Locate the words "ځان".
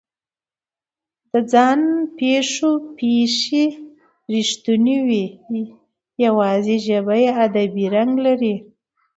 1.51-1.81